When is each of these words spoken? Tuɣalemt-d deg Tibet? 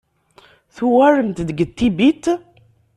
Tuɣalemt-d 0.75 1.47
deg 1.49 1.59
Tibet? 1.77 2.23